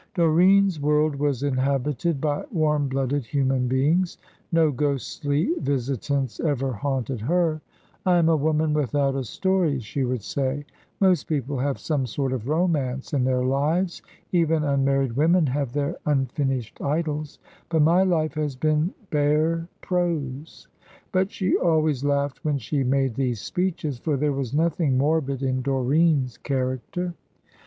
[0.15, 4.17] Doreen's world was inhabited by warm blooded human beings;
[4.51, 7.61] no ghostly visitants ever haunted her.
[8.03, 10.65] "I am a woman without a story," she would say.
[10.99, 14.01] "Most people have some sort of romance in their lives
[14.31, 17.37] even unmarried women have their unfinished idylls;
[17.69, 20.67] but my life has been bare prose."
[21.11, 25.61] But she always laughed when she made these speeches, for there was nothing morbid in
[25.61, 27.13] Doreen's character.